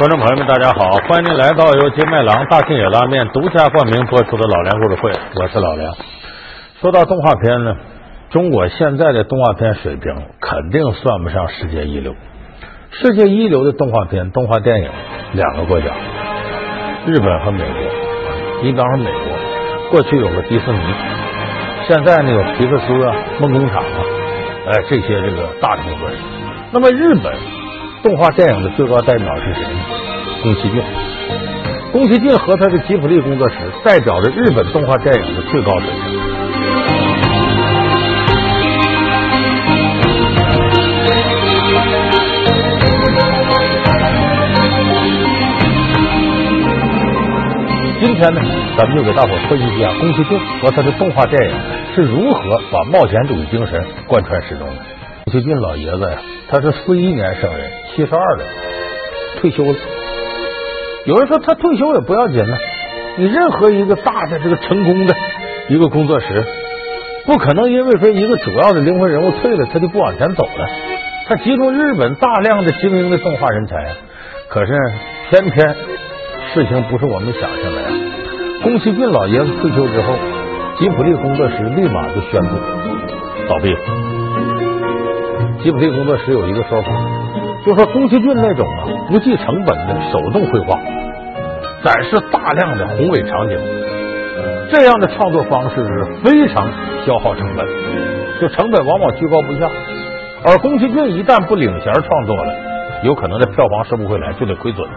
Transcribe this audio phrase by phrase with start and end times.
[0.00, 5.94] 观众朋友们，大家好，欢迎您来到由金麦郎大庆野拉面独家冠名播出的《老梁故事会》，我是老梁。
[6.80, 7.76] 说到动画片呢，
[8.30, 12.14] 中国现在的动画片水平肯定算不上世界一流。
[12.92, 14.88] 世界一流的动画片、动画电影，
[15.34, 15.88] 两个国家，
[17.04, 18.62] 日本和美国。
[18.62, 20.80] 你比方说美国，过去有个迪士尼，
[21.88, 24.00] 现在呢有皮克斯啊、梦工厂啊，
[24.64, 26.16] 哎这些这个大的工作室。
[26.72, 27.34] 那么日本
[28.02, 29.80] 动画电影的最高代表是谁呢？
[30.42, 30.82] 宫崎骏。
[31.92, 36.20] 宫崎骏和他的吉卜力工作室代表着日本动画电影的最高水平。
[48.00, 48.40] 今天呢，
[48.78, 51.54] 咱们就给大伙分析一下宫崎骏和他的动画电影
[51.94, 54.99] 是如何把冒险主义精神贯穿始终的。
[55.30, 58.44] 宫崎骏老爷子呀，他是四一年生人，七十二了，
[59.40, 59.74] 退休了。
[61.04, 62.56] 有人说他退休也不要紧呢，
[63.16, 65.14] 你任何一个大的这个成功的
[65.68, 66.44] 一个工作室，
[67.26, 70.68] 不可能因为说一个主要的灵魂人物退了，他就不往前走了。
[71.28, 73.76] 他集中日本大量的精英的动画人才，
[74.48, 74.72] 可是
[75.30, 75.76] 偏偏
[76.52, 77.88] 事情不是我们想象的呀。
[78.64, 80.12] 宫崎骏老爷子退休之后，
[80.80, 82.56] 吉卜力工作室立马就宣布
[83.48, 83.78] 倒闭了。
[85.62, 86.88] 吉卜力工作室有一个说法，
[87.64, 90.80] 就说宫崎骏那种啊不计成本的手动绘画，
[91.84, 93.58] 展示大量的宏伟场景，
[94.70, 96.66] 这样的创作方式是非常
[97.06, 97.66] 消耗成本，
[98.40, 99.68] 就成本往往居高不下。
[100.46, 102.54] 而宫崎骏一旦不领衔创作了，
[103.04, 104.88] 有可能这票房收不回来，就得亏损。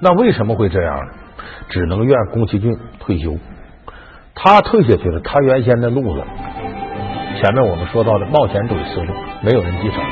[0.00, 1.12] 那为什么会这样呢？
[1.68, 3.36] 只能怨宫崎骏退休，
[4.34, 6.22] 他退下去了，他原先的路子，
[7.40, 10.02] 前面我们说到的冒险主义思路，没有人继承。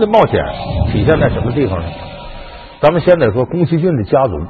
[0.00, 0.44] 的冒险
[0.90, 1.86] 体现在什么地方呢？
[2.80, 4.40] 咱们先得说宫崎骏的家族。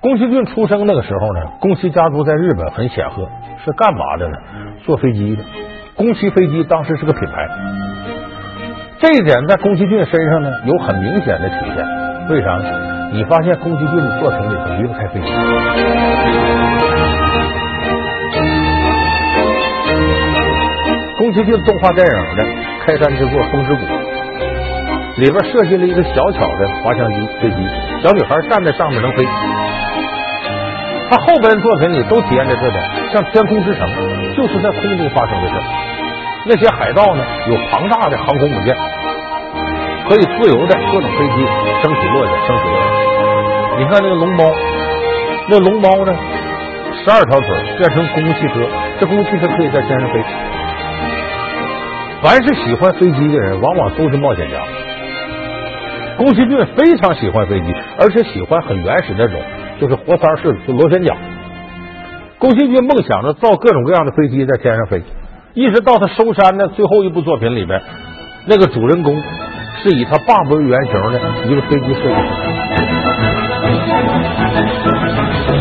[0.00, 3.28] 宫崎骏出生那个时候呢，宫崎家族在日本很显赫，
[3.64, 4.34] 是干嘛的呢？
[4.84, 5.44] 坐飞机的。
[5.94, 7.48] 宫崎飞机当时是个品牌，
[8.98, 11.86] 这一点在宫崎骏身上呢有很明显的体现。
[12.30, 13.10] 为啥呢？
[13.12, 15.26] 你发现宫崎骏的作品里头离不开飞机。
[21.18, 22.44] 宫崎骏动画电影的
[22.86, 23.82] 开山之作《风之谷》
[25.20, 27.56] 里边设计了一个小巧的滑翔机飞机，
[28.02, 29.22] 小女孩站在上面能飞。
[31.10, 32.72] 他后边的作品里都体验这点，
[33.12, 33.86] 像《天空之城》
[34.34, 35.62] 就是在空中发生的事儿。
[36.46, 38.74] 那些海盗呢，有庞大的航空母舰，
[40.08, 41.44] 可以自由的各种飞机
[41.82, 42.88] 升起落下，升起落下。
[43.76, 44.44] 你看那个龙猫，
[45.50, 46.16] 那龙猫呢，
[47.04, 48.64] 十二条腿变成公共汽车，
[48.98, 50.24] 这公共汽车可以在天上飞。
[52.22, 54.56] 凡是喜欢飞机的人，往往都是冒险家。
[56.20, 59.40] 宫崎骏非常喜欢飞机，而且喜欢很原始那种，
[59.80, 61.16] 就是活塞式的，就螺旋桨。
[62.38, 65.02] 宫崎骏梦想着造各种各样的飞机在天上飞，
[65.54, 67.80] 一直到他收山的最后一部作品里边，
[68.44, 69.16] 那个主人公
[69.82, 72.10] 是以他爸爸为原型的一个飞机设计
[75.54, 75.59] 师。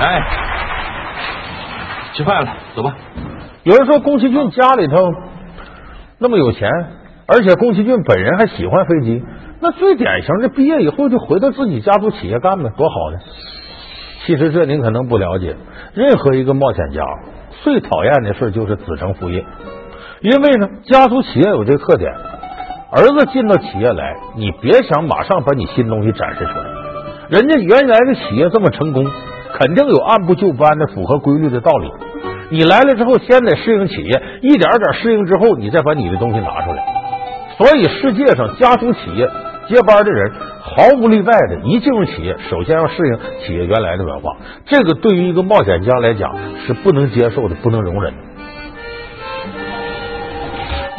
[0.00, 0.22] 哎，
[2.14, 2.94] 吃饭了，走吧。
[3.64, 4.96] 有人说宫崎骏家里头
[6.18, 6.70] 那么有钱，
[7.26, 9.22] 而且宫崎骏本人还喜欢飞机，
[9.60, 13.18] 那最典型的毕业以后就回到自己家族企业干呗，多好呢！
[14.24, 15.56] 其实这您可能不了解，
[15.94, 17.02] 任何一个冒险家
[17.64, 19.44] 最讨厌的事就是子承父业，
[20.20, 22.12] 因为呢，家族企业有这个特点，
[22.92, 26.64] 儿子进到企业来，你别想马上把你新东西展示出来，
[27.30, 29.04] 人家原来的企业这么成功，
[29.59, 31.91] 肯定有按部就班的、符合规律的道理。
[32.49, 36.83] 你来了之后，先得适应企业，一点点适应之后，你再把你的东西拿出来。
[37.57, 39.29] 所以，世界上家族企业
[39.69, 40.31] 接班的人，
[40.61, 44.35] 毫无例外的，一进入企业，首先要适应企业原来的文化。
[44.65, 46.35] 这个对于一个冒险家来讲
[46.65, 48.17] 是不能接受的，不能容忍的。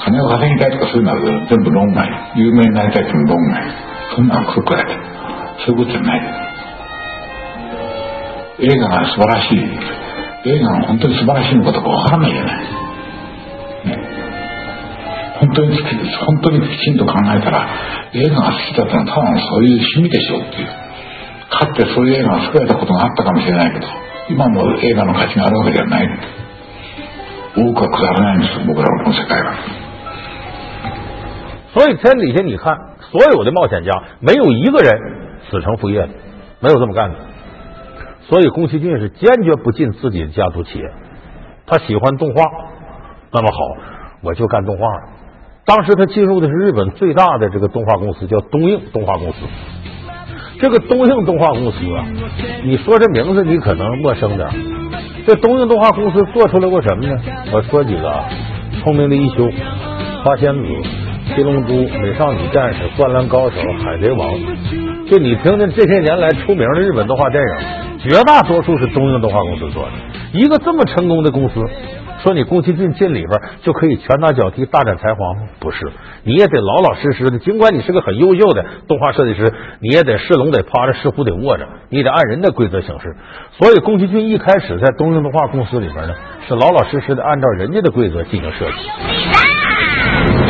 [0.05, 1.19] 金を稼ぎたいとかそういうのは
[1.49, 2.07] 全部論外
[2.37, 3.63] 有名になりたいっても論外
[4.15, 4.93] そんなの食うくらいで
[5.65, 6.48] そういうことじゃない
[8.62, 9.58] 映画が素晴らしい。
[10.46, 12.58] 映画が本当に素晴らしいのかとかわからないじゃない、
[13.88, 13.98] ね、
[15.40, 17.68] 本当に本当にきちんと考えたら
[18.14, 20.68] 映画が好きだったのはただのそういう趣味でしょうっていう。
[21.50, 23.88] かつてそういう映画が作られたことがあったかもしれないけど
[24.30, 26.10] 今も映画の価値があるわけではない。
[27.58, 29.54] 多くはくだらないんです僕らのこの世界は。
[31.74, 32.78] 所以天底下你看，
[33.12, 33.92] 所有的冒险家
[34.22, 34.92] 没有一个人
[35.50, 36.10] 死成副业的，
[36.62, 37.16] 没有这么干的。
[38.30, 40.86] 所以宫崎骏是坚决不进自己的家族企业。
[41.66, 42.44] 他喜欢动画，
[43.32, 43.58] 那么好，
[44.24, 45.10] 我就干动画了。
[45.66, 49.38] 当时他进入的是日本最大的这个动画公司，叫东映动画公司。
[50.60, 52.06] 这个东映动画公司啊，
[52.64, 54.48] 你说这名字你可能陌生点。
[55.26, 57.22] 这东映动画公司做出来过什么呢？
[57.52, 58.24] 我说几个：
[58.82, 59.50] 聪明的一休、
[60.24, 60.62] 花仙子、
[61.28, 64.34] 七龙珠、美少女战士、灌篮高手、海贼王。
[65.08, 69.92] 就你听听这些年来出名的日本动画电影，绝大多数是东映动画公司做的。
[70.34, 71.66] 一个这么成功的公司。
[72.22, 75.48] 说你宫崎骏进里边就可以拳打脚踢大展才华吗？
[75.58, 75.90] 不是，
[76.26, 77.40] 你也得老老实实的。
[77.40, 83.16] 尽管你是个很优秀的动画设计师，你也得是龙得趴着，是虎得卧着，你得按人的规则行事。
[83.58, 86.14] 所以宫崎骏一开始在东映动画公司里边呢，
[86.46, 90.49] 是老老实实的按照人家的规则进行设计。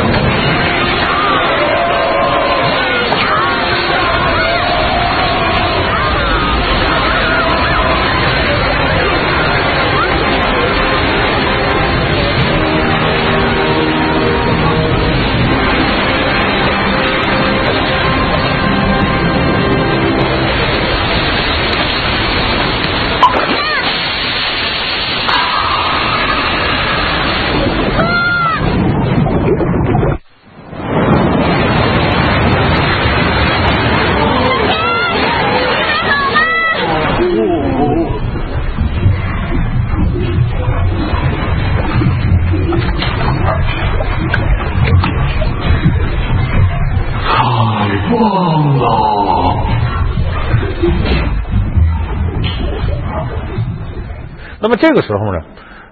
[54.62, 55.40] 那么这个时候呢，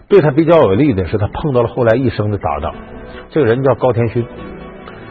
[0.09, 2.73] 对他比较有利的是他碰到了后来一生的搭档，
[3.29, 4.25] 这个人叫高天勋。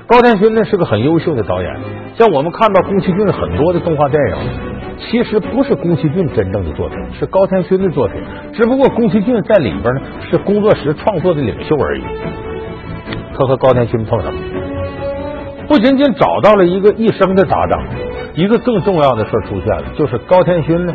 [0.07, 1.77] 高天勋呢是个很优秀的导演，
[2.17, 4.37] 像我们看到宫崎骏很多的动画电影，
[4.99, 8.23] 其实不是宫崎骏真正的作品，是高天勋的作品。
[8.53, 10.01] 只不过宫崎骏在里边呢
[10.31, 12.03] 是工作室创作的领袖而已。
[13.37, 14.33] 他和高天勋碰上，
[15.67, 17.83] 不仅仅找到了一个一生的搭档，
[18.35, 20.95] 一个更重要的事出现了，就是高天勋呢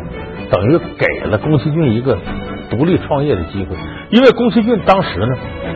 [0.50, 2.16] 等于给了宫崎骏一个。
[2.72, 3.76] 独立创业的机会，
[4.08, 5.28] 因为宫崎骏当时呢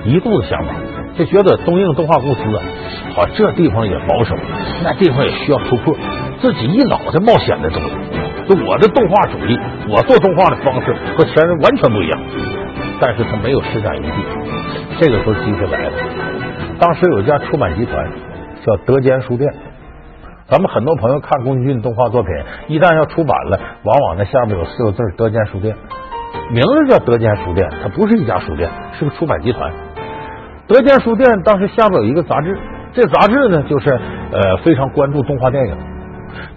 [0.05, 0.75] 一肚子想法，
[1.17, 2.63] 就觉得东映动画公司啊，
[3.15, 4.35] 好这地方也保守，
[4.83, 5.95] 那地方也需要突破，
[6.41, 7.91] 自己一脑袋冒险的东西。
[8.49, 9.59] 就我的动画主义，
[9.89, 12.21] 我做动画的方式和前人完全不一样，
[12.99, 14.13] 但是他没有施展余地。
[14.99, 15.93] 这个时候机会来了，
[16.79, 18.11] 当时有一家出版集团
[18.65, 19.53] 叫德间书店，
[20.49, 22.31] 咱们很多朋友看宫崎骏动画作品，
[22.69, 25.75] 一旦要出版了，往往那下面有四个字“德间书店”。
[26.51, 29.73] 名字叫德间书店，它不是一家书店，是个出版集团。
[30.69, 32.59] 德间书店当时下边有一个杂志，
[32.93, 33.91] 这杂志呢就是
[34.33, 35.77] 呃非常关注动画电影。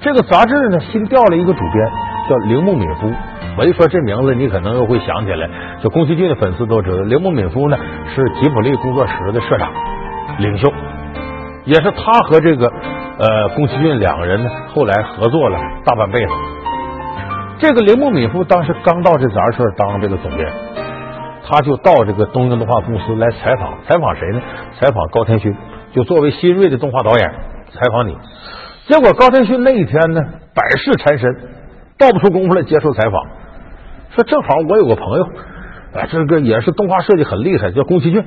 [0.02, 1.92] 这个杂志呢新调了一个主编，
[2.30, 3.12] 叫铃木敏夫。
[3.58, 5.50] 我一说这名字，你可能又会想起来，
[5.82, 7.78] 就宫崎骏的粉丝都知道，铃木敏夫呢
[8.16, 9.70] 是吉卜力工作室的社长、
[10.38, 10.72] 领袖，
[11.66, 12.72] 也是他和这个
[13.18, 16.32] 呃宫崎骏两个人呢后来合作了大半辈子。
[17.60, 20.50] 这个铃木敏夫当时刚到这杂志当这个总编，
[21.46, 24.42] 他就到这个东映动画公司来采访，采访谁呢？
[24.80, 25.54] 采访高天勋，
[25.92, 27.30] 就作为新锐的动画导演
[27.74, 28.16] 采访你。
[28.88, 30.22] 结果高天勋那一天呢，
[30.56, 31.36] 百事缠身，
[31.98, 33.22] 倒不出功夫来接受采访。
[34.16, 35.24] 说正好我有个朋友，
[35.94, 38.24] 啊，这个也是动画设计很厉害，叫宫崎骏，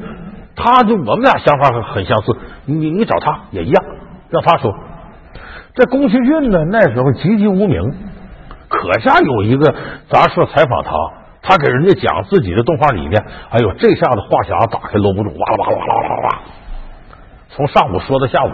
[0.55, 2.37] 他就我们俩想法很很相似，
[2.67, 3.83] 你你找他也一样，
[4.29, 4.75] 让他说。
[5.75, 8.12] 这宫崎骏呢，那时候籍籍无名。
[8.83, 9.73] 可下有一个
[10.11, 10.91] 杂志采访他，
[11.41, 13.25] 他给人家讲自己的动画理念。
[13.51, 16.41] 哎呦，这下子话匣子打开搂不住，哇啦哇啦哇啦哇啦，
[17.51, 18.51] 从上午说到下午，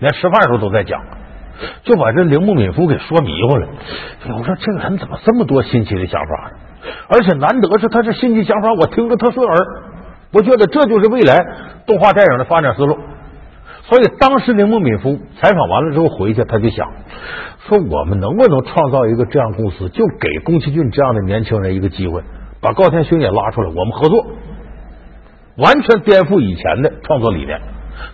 [0.00, 1.00] 连吃饭的时候都在讲，
[1.84, 3.68] 就把这铃木敏夫给说迷糊了。
[4.36, 6.50] 我说这个人怎么这么多新奇的想法？
[7.08, 9.56] 而且难得是他这新奇想法，我听着特顺耳，
[10.32, 11.38] 我觉得这就是未来
[11.86, 12.98] 动画电影的发展思路。
[13.88, 16.86] 所以当时铃木敏夫采访完了之后回去，他就想。
[17.66, 22.22] 说我们能不能创造一个这样公司，就给宫崎骏这样的年轻人一个机会，
[22.60, 24.26] 把高田勋也拉出来，我们合作，
[25.56, 27.60] 完全颠覆以前的创作理念。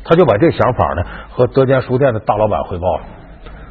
[0.05, 3.05] 他就把这想法呢和德间书店的大老板汇报了。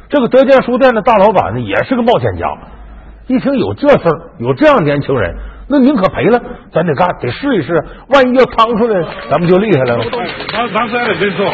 [0.08, 2.46] 这个德间书店的大老板呢也是个冒险家，
[3.26, 5.34] 一听有这事儿，有这样年轻人，
[5.68, 6.38] 那宁可赔了，
[6.72, 7.72] 咱得干，得试一试，
[8.08, 9.96] 万一要趟出来，咱们就厉害了。
[9.96, 11.46] 王王三的真说。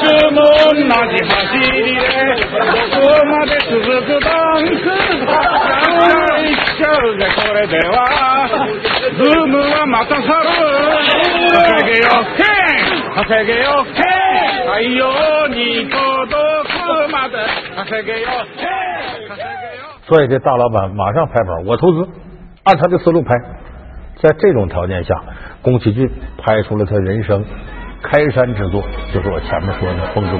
[0.00, 0.40] 什么
[0.88, 2.00] 那的哈西嘞？
[2.96, 4.30] 我妈的是不是当
[4.66, 4.70] 时
[5.26, 5.28] 在
[6.78, 6.80] 小
[7.18, 7.96] 在过来的哇？
[9.18, 10.48] 日母啊马上跑了，
[11.66, 12.46] 他给要看，
[13.16, 13.96] 他给要看，
[14.72, 14.98] 哎呦
[15.48, 16.39] 你多多
[20.06, 22.08] 所以这大老板马上拍板，我投资，
[22.64, 23.34] 按他的思路拍。
[24.16, 25.22] 在这种条件下，
[25.62, 27.44] 宫崎骏拍出了他人生。
[28.02, 28.82] 开山之作
[29.12, 30.38] 就是我前面说的《风之谷》。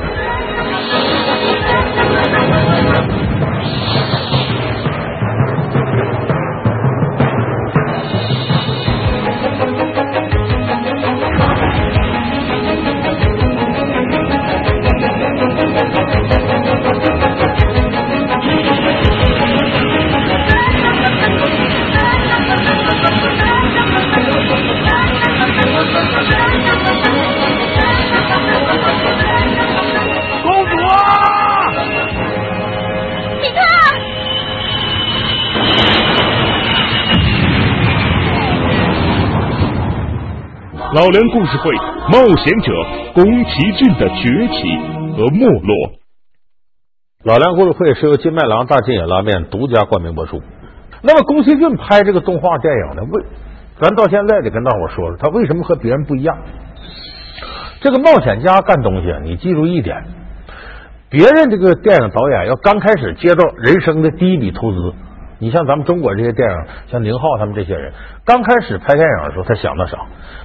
[40.93, 41.73] 老梁故事会：
[42.11, 42.73] 冒险者
[43.15, 44.77] 宫崎骏的崛起
[45.17, 45.93] 和没落。
[47.23, 50.43] 老梁故事会是由金麦郎大金野拉面独家冠名播出。
[51.03, 53.03] 那么，宫崎骏拍这个动画电影呢？
[53.09, 53.25] 为
[53.81, 56.37] 咱到现在得跟大伙说说，他为什么和别人不一样？
[57.81, 60.03] 这个冒险家干东西，你记住一点：
[61.09, 64.93] 别人这个电影导演要刚开始接到人生的第一笔投资。
[65.41, 66.57] 你像咱们中国这些电影，
[66.93, 67.93] 像宁浩他们这些人，
[68.27, 69.97] 刚开始拍电影的时候，他想的啥？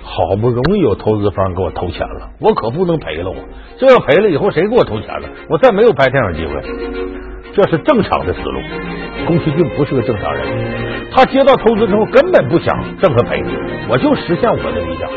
[0.02, 3.36] 好不容易有投资方给我投钱了，我可不能赔了我。
[3.78, 5.28] 这要赔了以后，谁给我投钱了？
[5.50, 6.62] 我再没有拍电影机会。
[7.54, 8.60] 这是正常的思路。
[9.28, 13.44] 宫崎骏不是个正常人，他接到投资之后根本不想挣和赔，
[13.90, 15.10] 我就实现我的理想。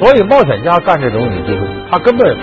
[0.00, 2.36] 所以冒险家干这东西，你记住，他根本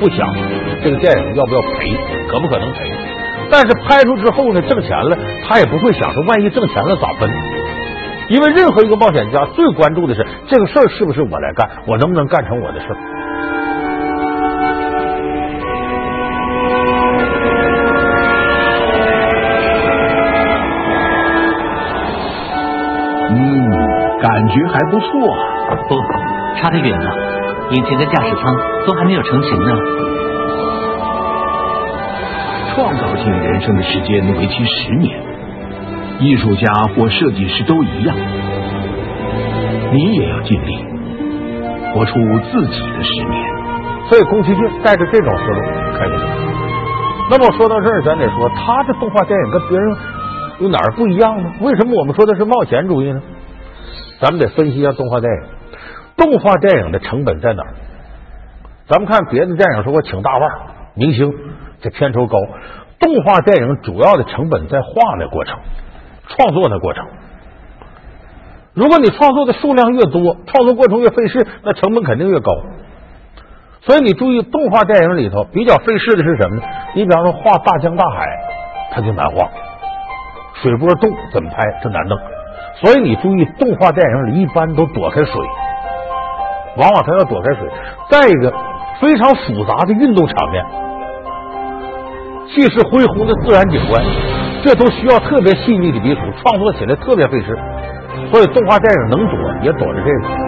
[0.00, 0.34] 不想
[0.82, 1.96] 这个电影要不要赔，
[2.28, 2.90] 可不可能赔。
[3.50, 7.30] 但是拍出之后呢，挣钱了，他也不会想说万一挣钱了咋分，
[8.28, 12.96] 因为任何一个冒险家最关注的是这个事儿是不是我来干，我能不能干成我的事儿。
[23.28, 23.70] 嗯，
[24.20, 25.76] 感觉还不错啊。
[25.88, 25.96] 不，
[26.60, 27.10] 差得远了，
[27.70, 29.70] 引擎跟驾驶舱都还没有成型呢。
[32.76, 35.18] 创造性人生的时间为期十年，
[36.20, 38.14] 艺术家或设计师都一样，
[39.94, 40.84] 你也要尽力
[41.94, 42.12] 活出
[42.52, 43.42] 自己的十年。
[44.10, 45.60] 所以，宫崎骏带着这种思路
[45.98, 46.12] 开始。
[47.30, 49.96] 那么说到这儿，咱得说，他的动画电影跟别人
[50.60, 51.50] 有哪儿不一样呢？
[51.62, 53.22] 为什么我们说的是冒险主义呢？
[54.20, 55.48] 咱们得分析一下动画电影。
[56.14, 57.72] 动画电影的成本在哪儿？
[58.86, 60.50] 咱们看别的电影，说我请大腕
[60.94, 61.32] 明星。
[61.80, 62.38] 这片酬高，
[62.98, 65.58] 动画电影主要的成本在画的过程、
[66.28, 67.06] 创作的过程。
[68.74, 72.52] 如果你创作的数量越多，创作过程越费事，那成本肯定越高。
[73.82, 76.62] 所以你注意，动画电影里头比较费事的是什么呢？
[76.94, 78.26] 你比方说画大江大海，
[78.92, 79.48] 它就难画；
[80.60, 82.18] 水波动怎么拍，这难弄。
[82.80, 85.40] 所以你注意，动画电影里一般都躲开水，
[86.76, 87.70] 往往它要躲开水。
[88.10, 88.52] 再一个，
[89.00, 90.64] 非常复杂的运动场面。
[92.48, 94.02] 气势恢宏的自然景观，
[94.62, 97.58] 这都需要特别细腻的笔触，创作起来特别费事。
[98.30, 100.46] 所以动画电影能躲也躲着这个。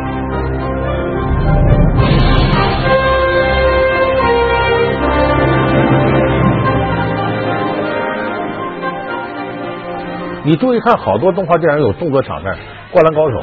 [10.44, 12.50] 你注意看，好多动画电影有动作场面，
[12.90, 13.36] 《灌篮高手》、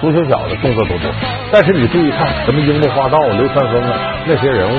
[0.00, 1.10] 足球小子动作都多。
[1.50, 4.78] 但是你注意看，什么樱木花道、流川枫啊，那些人物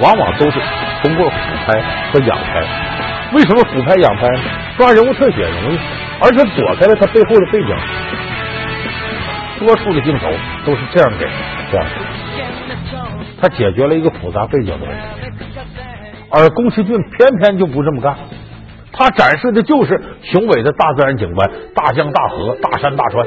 [0.00, 0.58] 往往都是。
[1.02, 1.82] 通过俯拍
[2.12, 2.64] 和仰拍，
[3.34, 4.28] 为什么俯拍仰拍？
[4.78, 5.78] 抓人物特写容易，
[6.20, 7.76] 而且躲开了他背后的背景。
[9.58, 10.28] 多数的镜头
[10.64, 11.26] 都是这样给，
[11.70, 11.86] 这样。
[13.40, 15.02] 他解决了一个复杂背景的问题，
[16.30, 18.16] 而宫崎骏偏偏就不这么干。
[18.92, 23.26] 他展示的就是雄伟的大自然景观，大江大河、大山大川。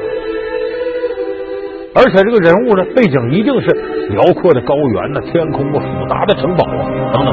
[1.94, 3.66] 而且这个人物呢，背景一定是
[4.10, 7.32] 辽阔的高原呐天空啊复杂的城堡啊等等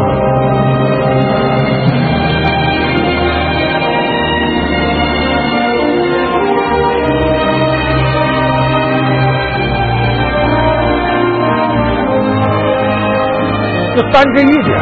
[13.95, 14.77] 就单这一点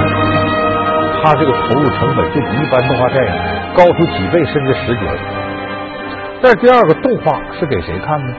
[1.22, 3.32] 他这个投入成本就比一般动画电影
[3.76, 5.12] 高出几倍甚至十几倍。
[6.42, 8.34] 但是第二个动画是给谁看呢？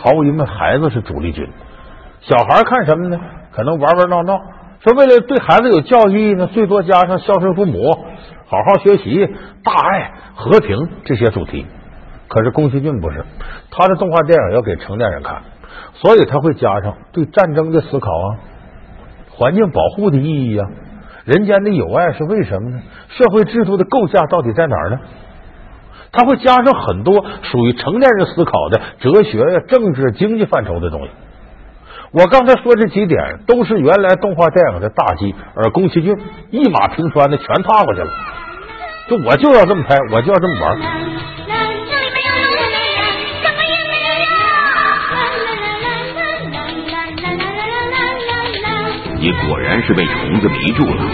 [0.00, 1.46] 曹云的孩子是主力军。
[2.20, 3.18] 小孩看什么呢？
[3.52, 4.38] 可能玩玩闹闹。
[4.80, 7.92] 说为了对孩子有教育意义呢，最多加上孝顺父母、
[8.46, 9.26] 好好学习、
[9.64, 11.66] 大爱、和平这些主题。
[12.28, 13.24] 可是宫崎骏不是，
[13.70, 15.42] 他的动画电影要给成年人看，
[15.94, 18.26] 所以他会加上对战争的思考啊，
[19.30, 20.68] 环境保护的意义啊，
[21.24, 22.82] 人间的友爱是为什么呢？
[23.08, 25.00] 社会制度的构架到底在哪儿呢？
[26.12, 31.10] 他会加上很多属于成年人思考的哲学呀、政治、经济范畴的东西。
[32.10, 36.16] 我刚才说这几点都是原来动画电影的大忌，而宫崎骏
[36.50, 38.08] 一马平川的全踏过去了。
[39.08, 40.78] 就我就要这么拍，我就要这么玩。
[49.20, 51.04] 你果然是被虫子迷住了，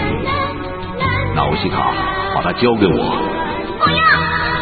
[1.35, 1.91] 纳乌西卡，
[2.35, 2.93] 把它交给我。
[3.79, 3.97] 不要，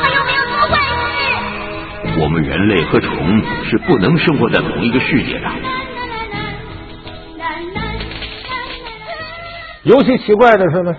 [0.02, 2.20] 他又没有做坏事。
[2.20, 5.48] 我们人类和虫是不能生活在同一个世界的。
[9.84, 10.96] 尤其奇怪的是呢，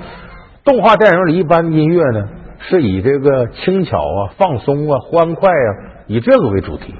[0.64, 2.28] 动画电影里一般音乐呢
[2.68, 5.68] 是以这个轻巧啊、放松啊、欢快啊，
[6.06, 6.94] 以这个为主题。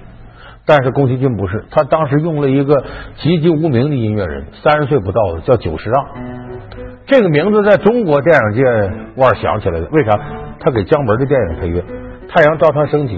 [0.67, 2.85] 但是宫崎骏不是，他当时用了一个
[3.19, 6.07] 籍籍无名的音乐人，三十岁不到的，叫久石让。
[7.07, 8.63] 这个名字在中国电影界
[9.17, 10.19] 腕儿响起来的，为啥？
[10.61, 11.81] 他给姜文的电影配乐，
[12.31, 13.15] 《太阳照常升起》，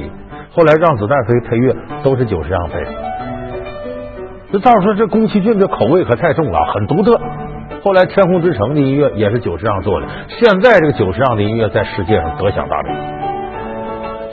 [0.51, 2.91] 后来《让子弹飞》配乐都是久石让配的。
[4.51, 7.17] 这照说这宫崎骏这口味可太重了，很独特。
[7.87, 12.93] 后来《天空之城》的音乐也是久石让做的，现在这个久石让的音乐在世界上得响大名。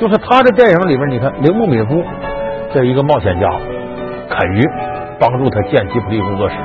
[0.02, 2.04] 就是他的电影里面，你看铃木敏夫
[2.74, 3.48] 这一个冒险家，
[4.28, 4.64] 肯于
[5.20, 6.56] 帮助他建吉卜力工作室，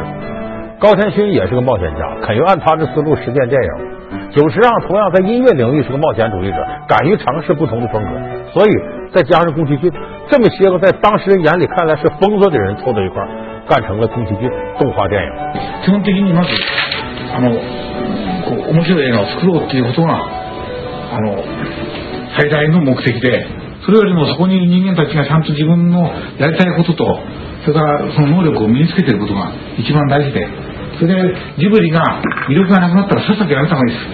[0.81, 3.70] 高田勋也是个冒险家，肯于按他的思路实践电影。
[4.31, 8.09] 久石让同样在音乐领域是个冒险主义者，敢于尝试不同的风格。
[8.55, 8.70] 所以
[9.12, 9.92] 再加上宫崎骏，
[10.31, 13.29] 这么些个在当时人眼里看来是疯子的人凑到一块儿，
[13.68, 15.33] 干成了宫崎骏动画电影。
[15.85, 16.50] 基本的にまず
[17.35, 17.50] あの
[18.48, 20.14] こう面白い映画を作ろうっていうことが
[21.12, 21.37] あの
[22.37, 23.46] 最大の目的で
[23.85, 27.04] それよりもそこにいる人間たちがちゃんと自分のやりたいことと
[27.64, 30.46] それからその能力を身につけていることが一番大事で
[30.98, 32.02] それでジブリが
[32.48, 34.07] 魅力がなくなったらさっさとやめた方がいいです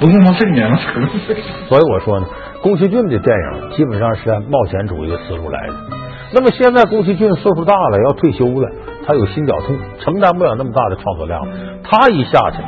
[0.00, 1.12] 僕も真っ先にやりますからね
[1.68, 2.26] 所以我说呢，
[2.62, 6.05] 宫崎骏的电影基本上是按冒险主义的思路来的。
[6.36, 8.70] 那么现在宫崎骏岁数大了，要退休了，
[9.06, 11.40] 他有心绞痛，承担不了那么大的创作量，
[11.82, 12.58] 他一下去，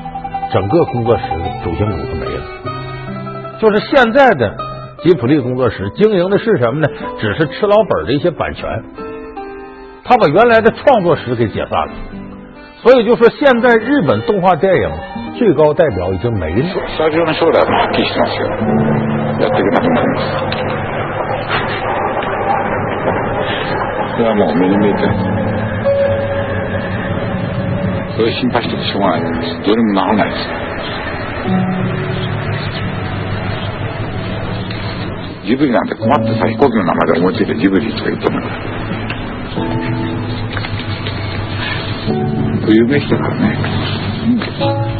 [0.54, 2.42] 整个工作室的主心骨就没了。
[3.60, 4.56] 就是现在的
[5.02, 6.88] 吉普力工作室经营的是什么呢？
[7.20, 8.66] 只是吃老本的一些版权，
[10.02, 11.92] 他把原来的创作室给解散了。
[12.82, 14.90] 所以就说现在日本动画电影
[15.36, 16.64] 最高代表已经没了。
[24.17, 25.13] りますそれはもう目に見えてる
[28.15, 30.41] それ心配しててしょうがないですどれもならないです
[35.45, 38.53] ジブリなんて困ってさ飛行機の名前で思いついてジブリとか言ったんだから
[42.65, 43.57] 有名人だからね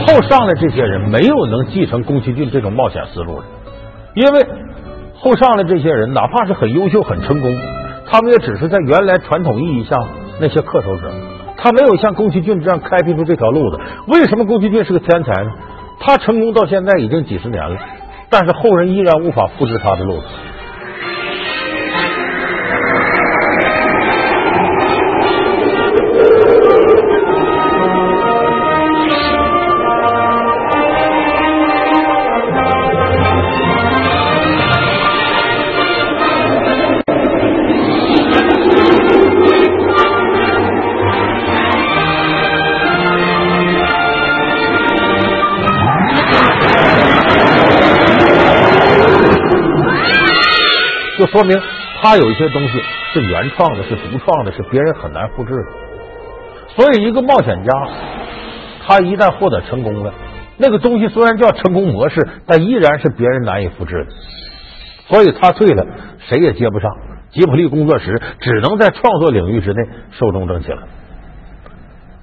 [0.06, 3.46] 后上来这些人没有能继承宫崎骏这种冒险思路的，
[4.16, 4.46] 因为
[5.16, 7.56] 后上来这些人哪怕是很优秀、很成功，
[8.11, 10.09] 他们也只是在原来传统意义上
[10.41, 11.13] 那些恪守者，
[11.57, 13.79] 他没有像宫崎骏这样开辟出这条路子。
[14.07, 15.51] 为什么宫崎骏是个天才呢？
[16.01, 17.77] 他成功到现在已经几十年了，
[18.31, 20.27] 但是后人依然无法复制他的路子。
[51.19, 51.61] 就说明
[52.01, 52.81] 他有一些东西
[53.13, 55.65] 是原创的，是独创的，是别人很难复制的。
[56.69, 57.73] 所以，一个冒险家，
[58.87, 60.15] 他一旦获得成功了，
[60.57, 64.13] 那个东西虽然叫成功模式，但依然是别人难以复制的。
[65.09, 65.85] 所以他退了，
[66.21, 66.91] 谁也接不上。
[67.31, 70.83] 吉普力工作室只能在创作领域之内寿终正寝了。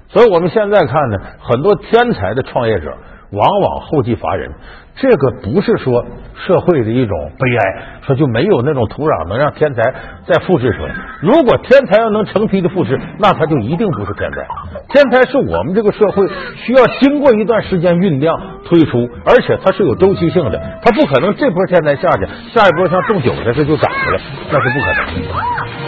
[0.08, 2.96] 所以我们现在看呢，很多天才的创业者
[3.30, 4.50] 往往后继乏人。
[4.98, 6.06] 这个不是说
[6.46, 9.82] 社会的一种悲哀，说就没有那种土壤能让天才
[10.24, 10.94] 再复制出来。
[11.20, 14.46] 如果天才要能成批的复制，那他就一定不是天才。
[14.88, 16.26] 天才是我们这个社会
[16.64, 25.85] 需要经过一段时间酝酿推出，而且它是有周期性的，它不可能这波天才下去，下一波像种韭菜似的就长出来，那是不可能的。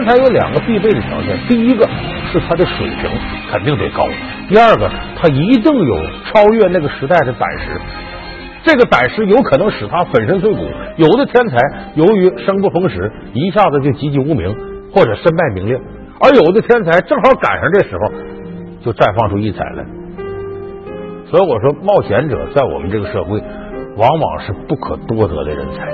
[0.00, 1.86] 天才有两个必备的条件，第一个
[2.32, 3.10] 是他的水平
[3.50, 4.08] 肯定得高，
[4.48, 7.66] 第二个他一定有超越那个时代的胆识。
[8.62, 10.60] 这个胆识有可能使他粉身碎骨。
[10.96, 11.58] 有的天才
[11.96, 14.54] 由于生不逢时，一下子就籍籍无名
[14.94, 15.78] 或者身败名裂；
[16.18, 18.12] 而有的天才正好赶上这时候，
[18.82, 19.84] 就绽放出异彩来。
[21.26, 23.38] 所以我说，冒险者在我们这个社会
[23.98, 25.88] 往往是不可多得的人才。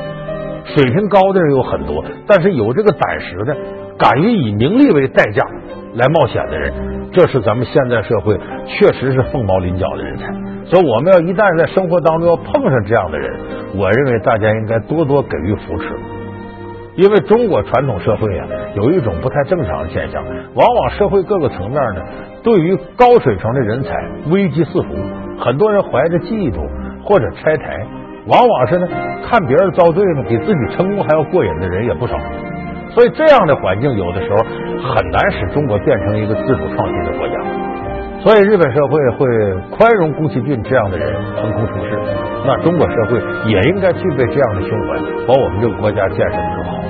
[0.75, 3.57] 水平高的人有很多，但是有这个胆识的，
[3.99, 5.43] 敢于以名利为代价
[5.95, 6.73] 来冒险的人，
[7.13, 10.27] 这是咱们现在社会确实是凤毛麟角的人才。
[10.67, 13.33] 所以，我们要一旦在生活当中要碰上这样的人，
[13.77, 15.89] 我认为大家应该多多给予扶持。
[16.97, 22.03] 因为中国传统社会啊，有一种不太正常的现象，往往社会各个层面呢，
[22.43, 23.91] 对于高水平的人才
[24.31, 24.89] 危机四伏，
[25.39, 26.67] 很多人怀着嫉妒
[27.05, 27.87] 或者拆台。
[28.27, 28.89] 往往是呢，
[29.29, 32.19] 看别人遭罪呢，比自己成功还要过瘾的人也不少。
[32.97, 34.37] 所以这样的环境，有的时候
[34.89, 37.37] 很难使中国变成一个自主创新的国家。
[38.25, 39.29] 所以日本社会会
[39.69, 41.93] 宽容宫崎骏这样的人横空出世，
[42.47, 43.21] 那中国社会
[43.53, 44.97] 也应该具备这样的胸怀，
[45.29, 46.81] 把我们这个国家建设的更好。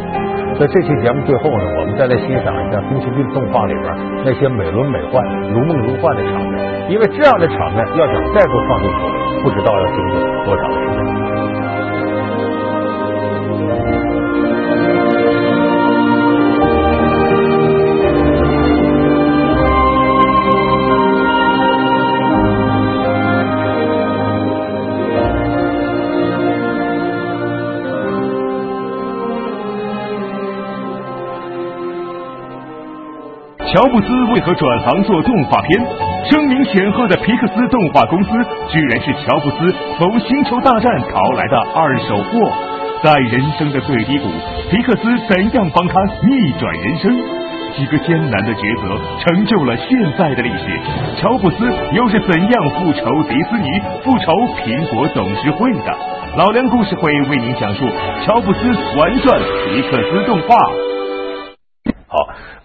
[0.61, 3.85] 在这期节目最后呢，我们再来欣赏一下宫崎骏动画里边
[4.25, 5.19] 那些美轮美奂、
[5.51, 11.26] 如梦如幻的场面，因为这样的场面要想再做创作出来，不知道要经过多长的时间。
[33.77, 35.85] 乔布斯为何转行做动画片？
[36.31, 38.31] 声名显赫的皮克斯动画公司，
[38.73, 42.51] 居然是乔布斯从星球大战淘来的二手货。
[43.05, 44.29] 在人生的最低谷，
[44.71, 47.13] 皮克斯怎样帮他逆转人生？
[47.77, 50.65] 几个艰难的抉择成就了现在的历史。
[51.21, 53.69] 乔布斯又是怎样复仇迪士尼、
[54.01, 55.93] 复仇苹果董事会的？
[56.39, 57.85] 老梁故事会为您讲述
[58.25, 60.57] 乔布斯玩转皮克斯动画。